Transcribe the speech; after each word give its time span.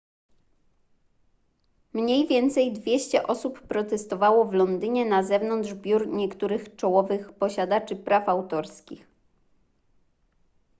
mniej 1.93 2.27
więcej 2.27 2.73
200 2.73 3.27
osób 3.27 3.61
protestowało 3.61 4.45
w 4.45 4.53
londynie 4.53 5.05
na 5.05 5.23
zewnątrz 5.23 5.73
biur 5.73 6.07
niektórych 6.07 6.75
czołowych 6.75 7.33
posiadaczy 7.33 7.95
praw 7.95 8.29
autorskich 8.29 9.07